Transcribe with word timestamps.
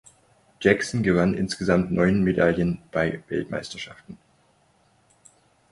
Jackson 0.59 1.03
gewann 1.03 1.35
insgesamt 1.35 1.91
neun 1.91 2.23
Medaillen 2.23 2.81
bei 2.91 3.21
Weltmeisterschaften. 3.27 4.17